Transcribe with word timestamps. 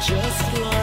just 0.00 0.52
like 0.60 0.77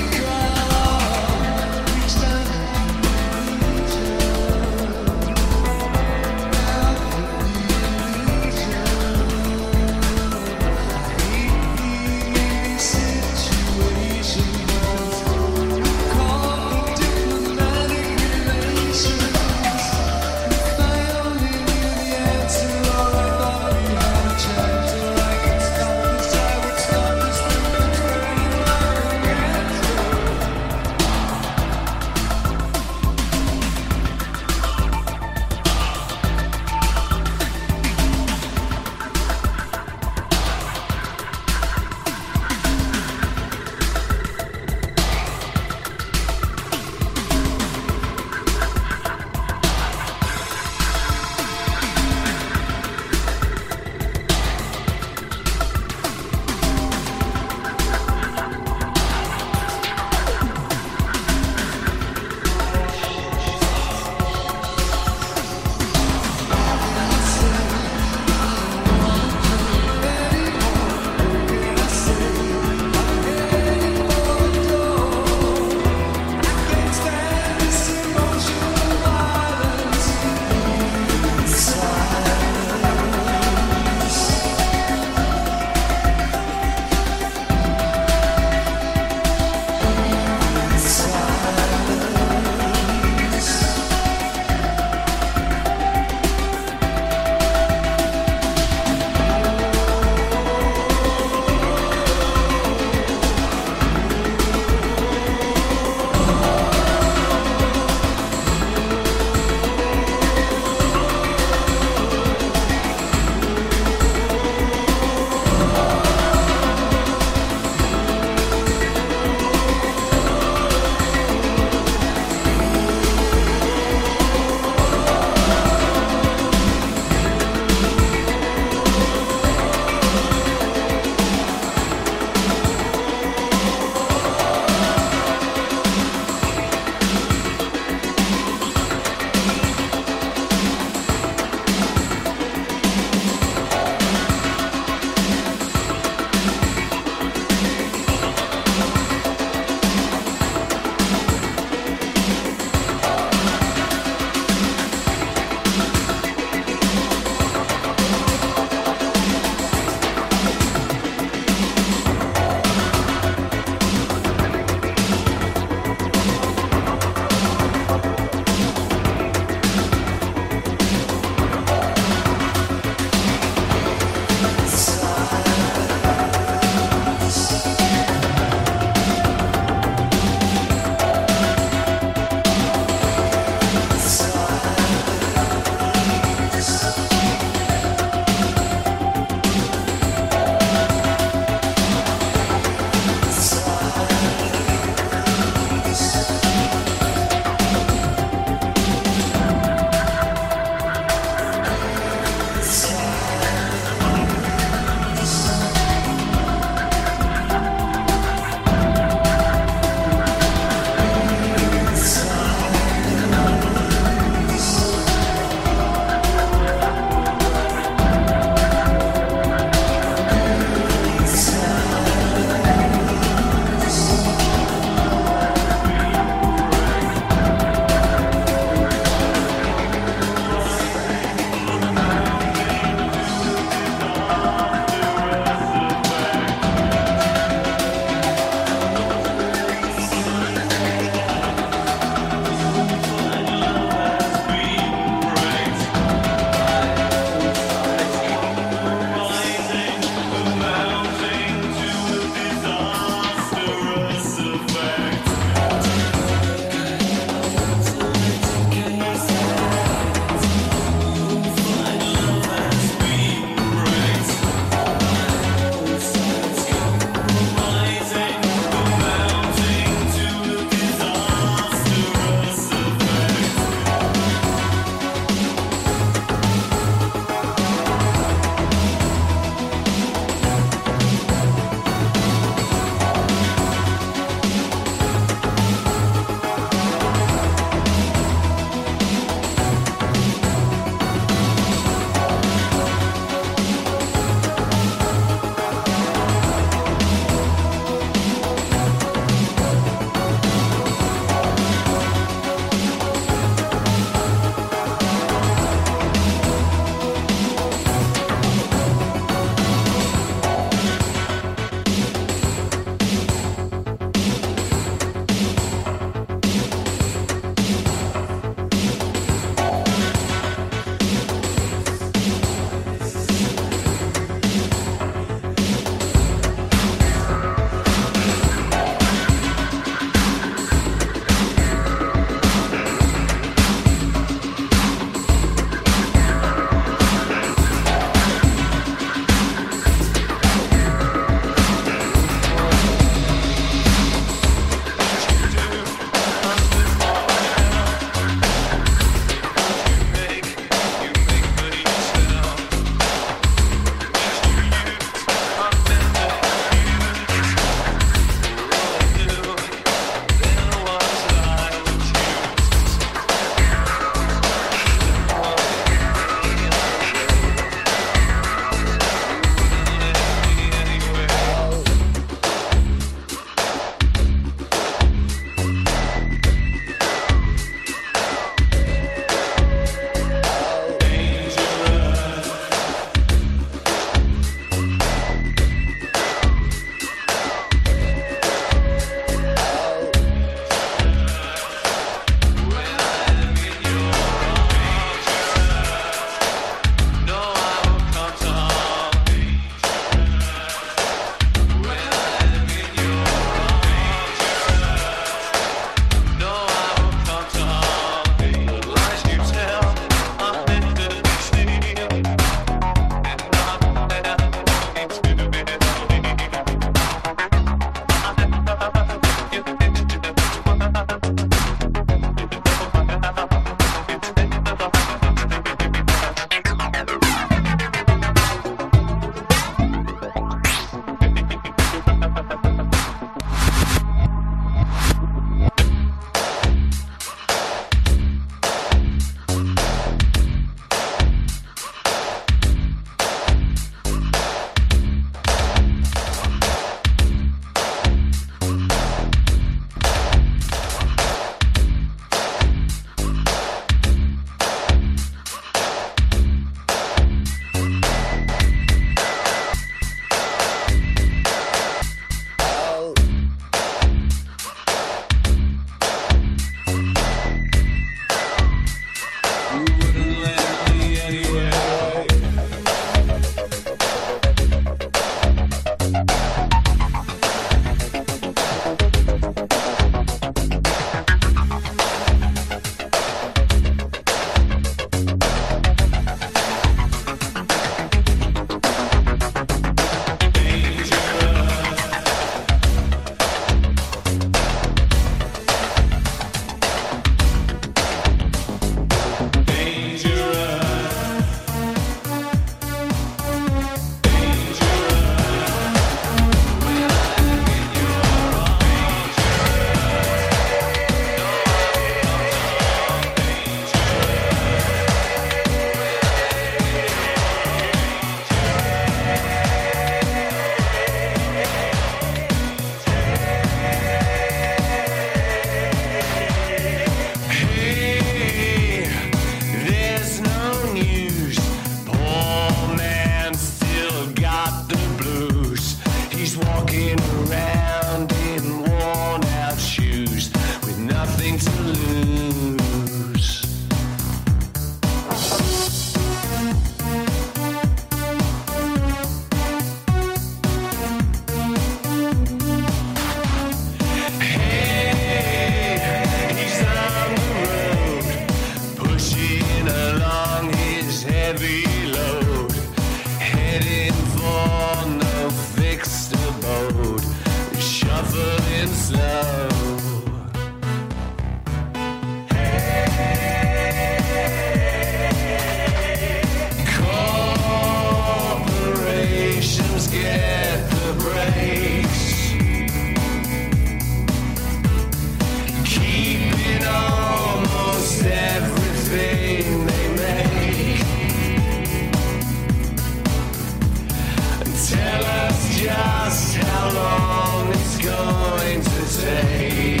going 598.04 598.82
to 598.82 599.20
take 599.20 600.00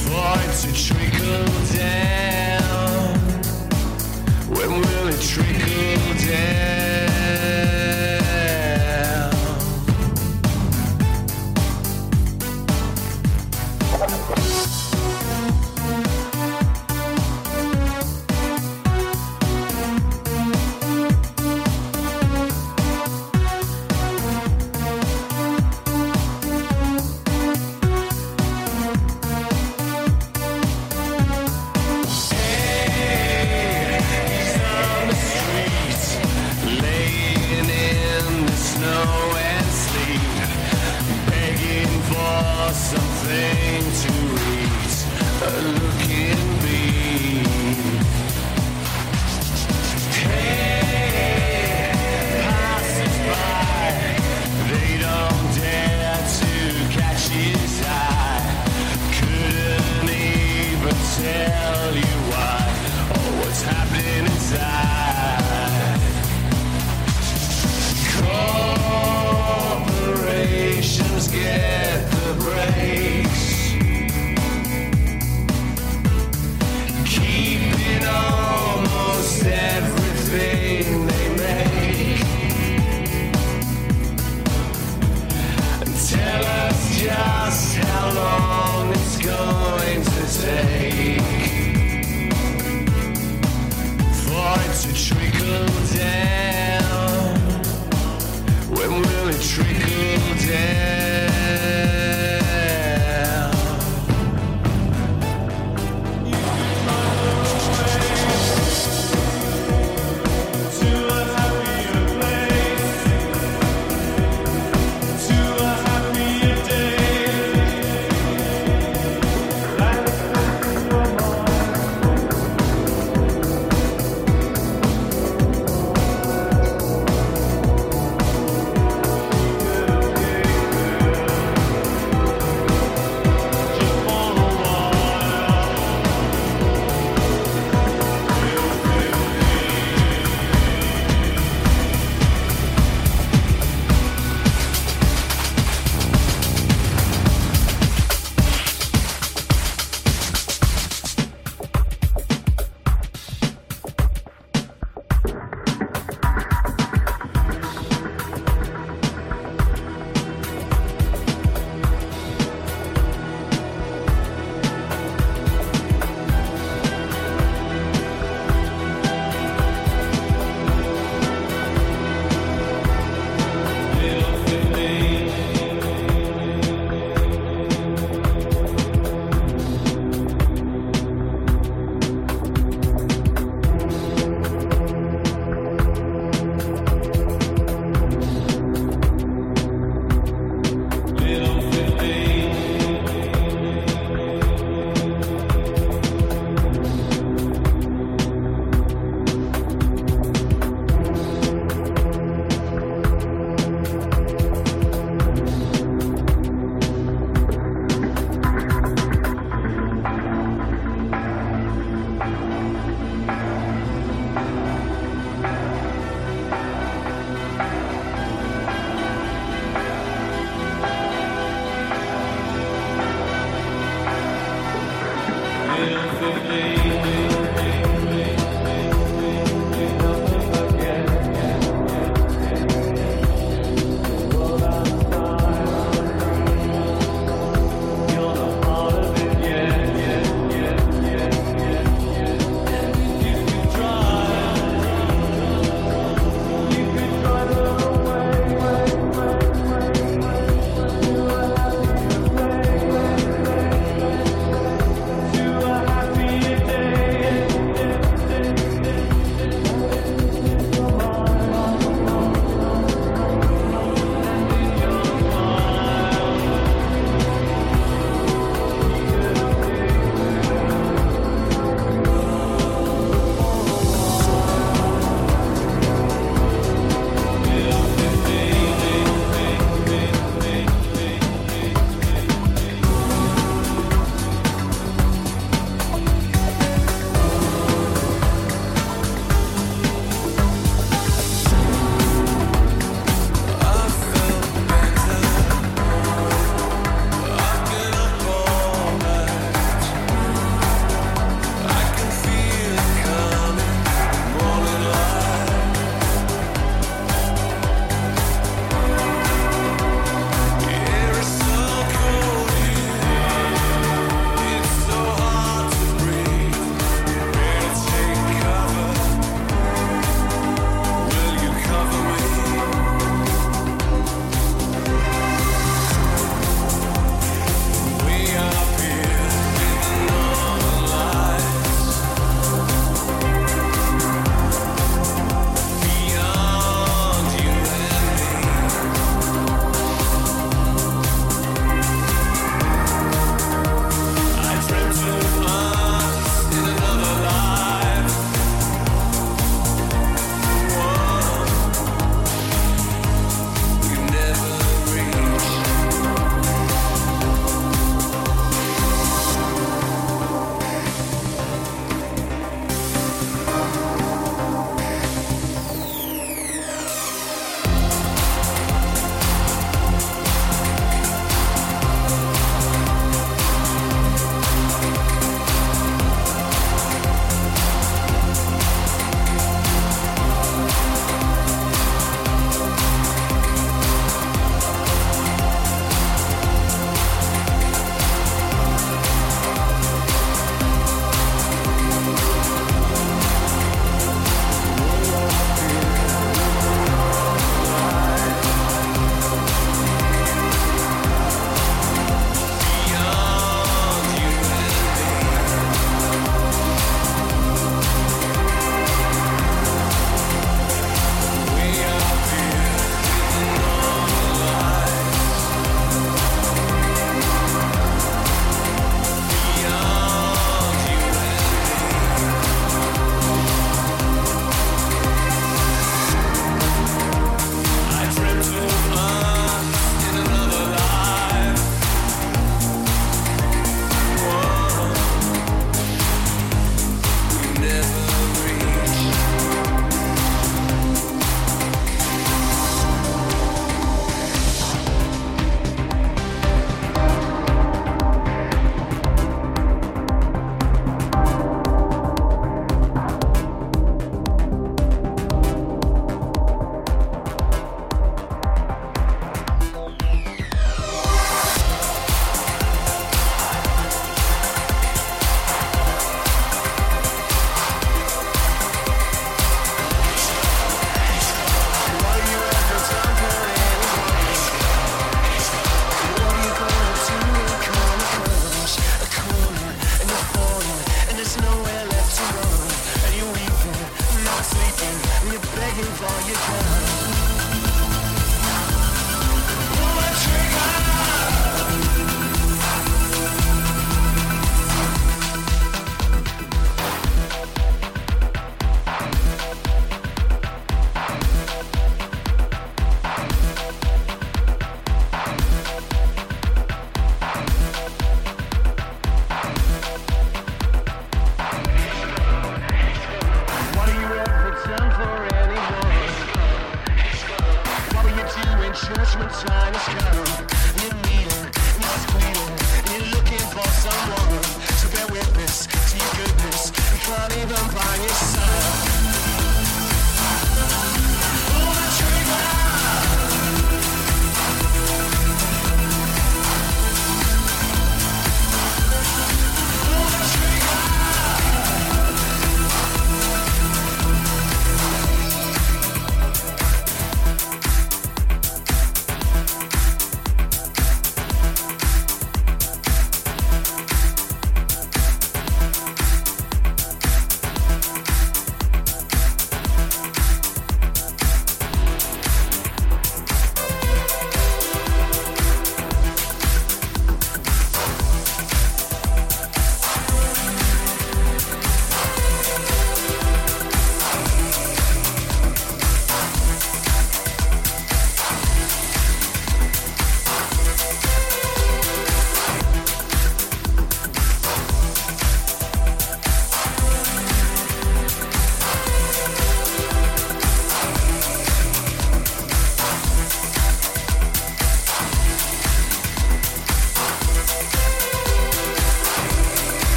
for 0.00 0.32
it 0.40 0.52
to 0.62 0.70
trickle 0.72 1.46
down? 1.76 3.18
When 4.48 4.70
will 4.70 5.08
it 5.08 5.20
trickle 5.20 6.26
down? 6.26 6.83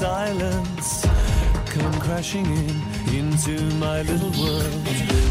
silence 0.00 1.02
come 1.66 1.92
crashing 2.00 2.46
in 2.46 3.14
into 3.14 3.62
my 3.74 4.00
little 4.00 4.30
world. 4.42 4.86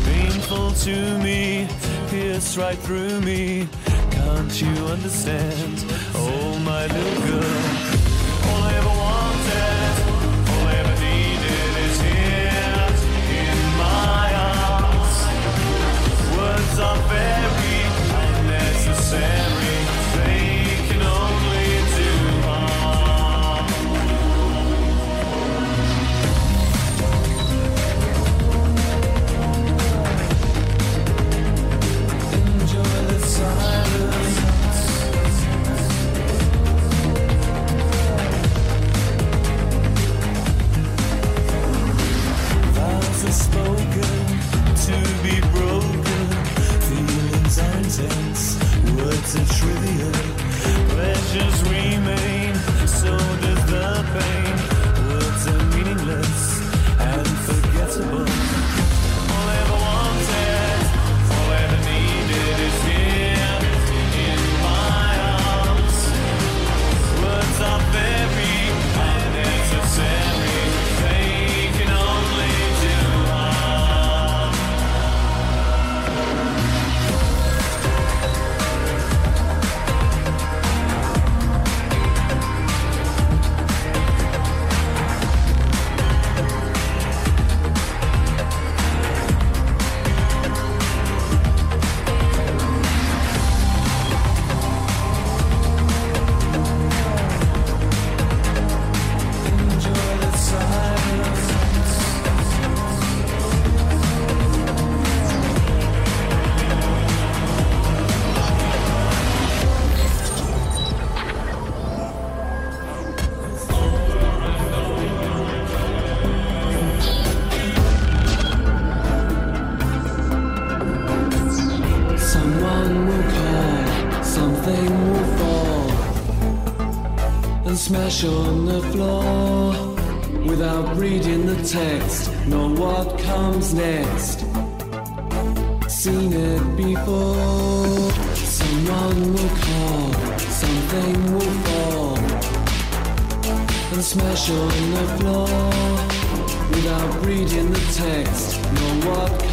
Painful 0.06 0.70
to 0.86 1.18
me, 1.18 1.68
pierce 2.12 2.56
right 2.56 2.78
through 2.78 3.20
me. 3.22 3.68
Can't 4.12 4.62
you 4.62 4.76
understand? 4.86 5.84
Oh, 6.14 6.60
my 6.64 6.86
little 6.86 7.22
girl. 7.28 7.69
it's 49.32 49.36
a 49.36 49.60
trivial. 49.60 50.12
Pleasures 50.90 51.64
we 51.70 51.79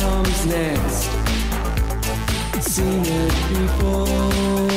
comes 0.01 0.47
next. 0.47 1.11
Seen 2.61 3.03
it 3.05 3.35
before, 3.49 4.71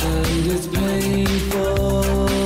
and 0.00 0.46
it's 0.50 0.66
painful. 0.66 2.45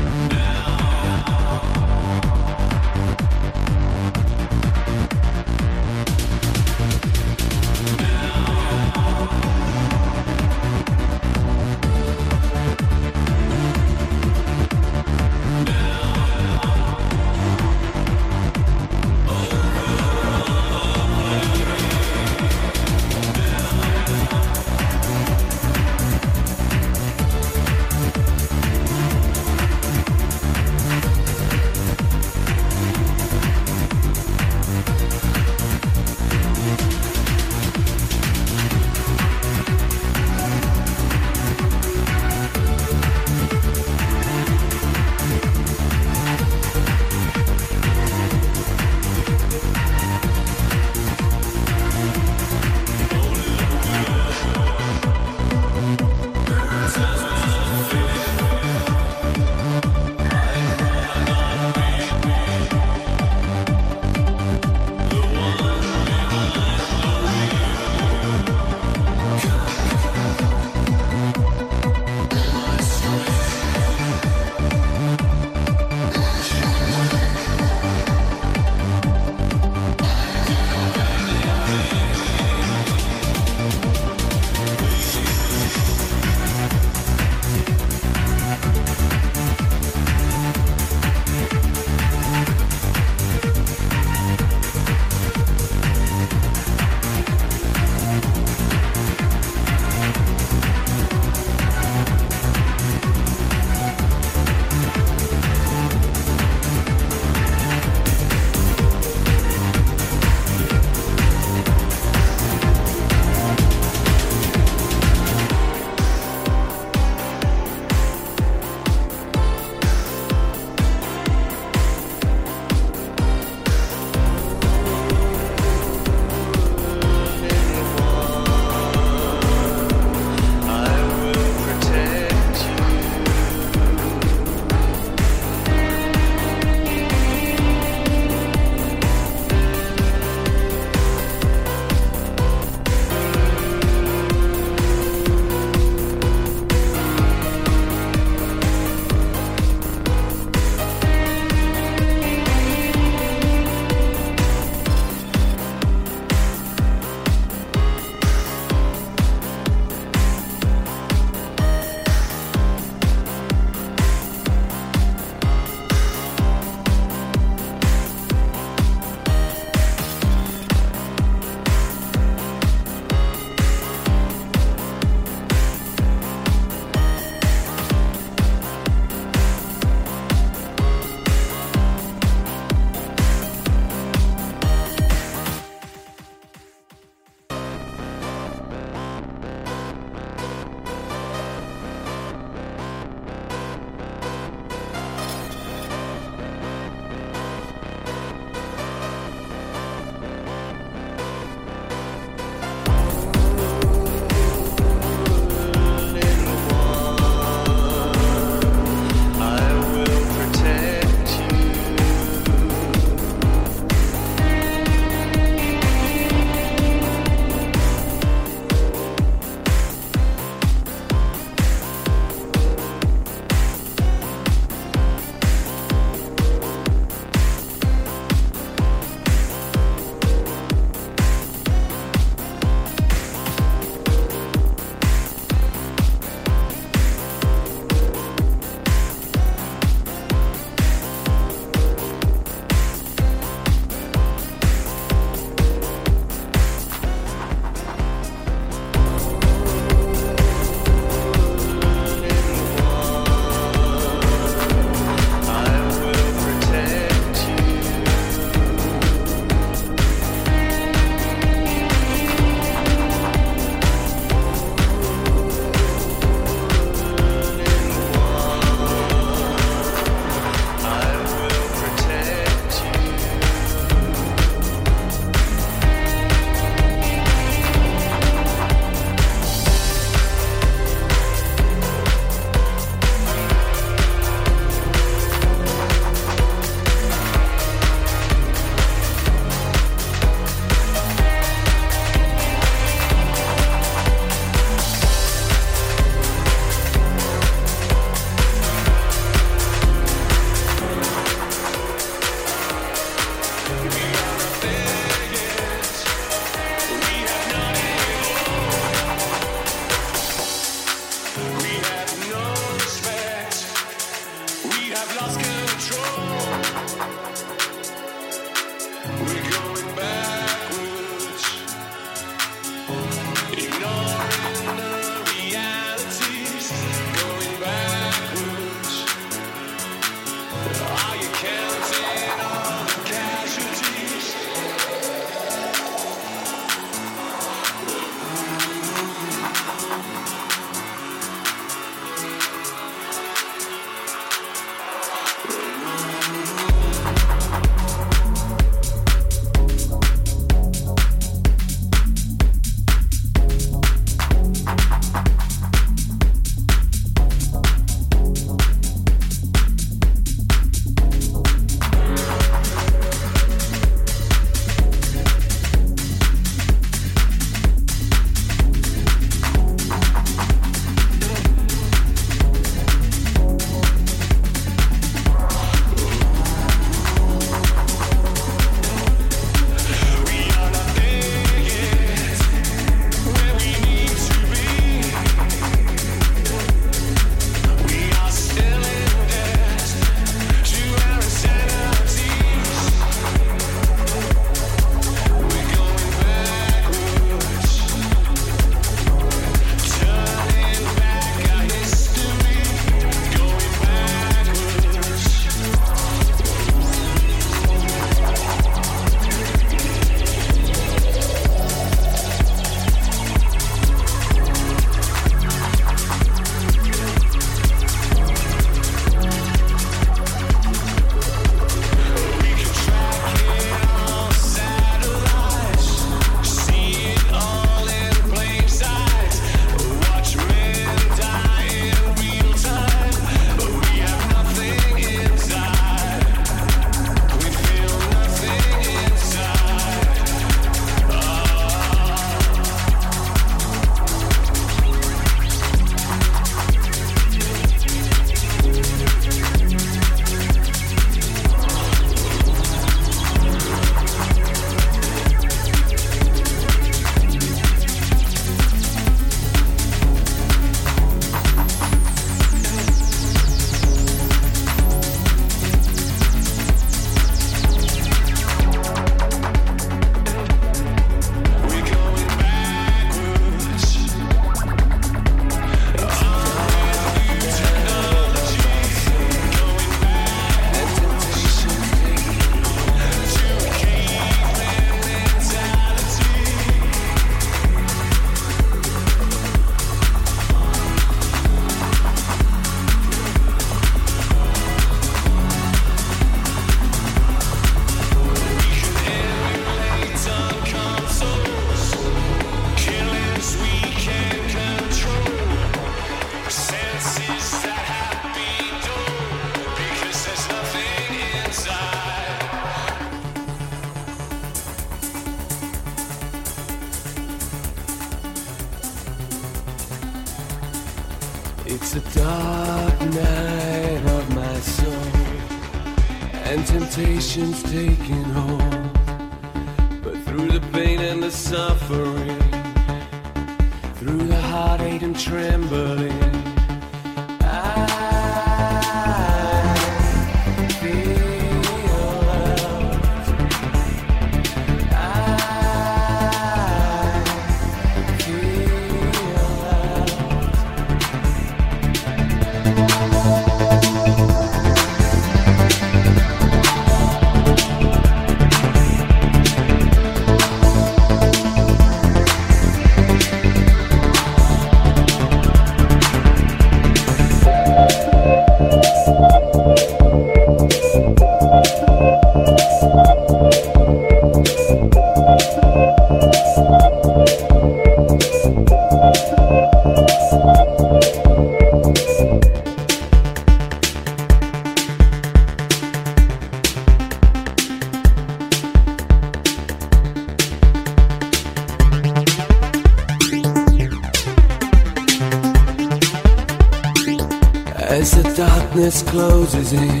Closes 599.18 599.72
in. 599.72 600.00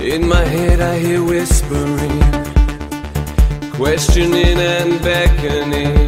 In 0.00 0.28
my 0.28 0.44
head, 0.44 0.80
I 0.80 0.98
hear 0.98 1.22
whispering, 1.24 2.20
questioning 3.72 4.58
and 4.58 5.00
beckoning, 5.02 6.03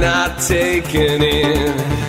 not 0.00 0.38
taken 0.38 1.22
in. 1.22 2.05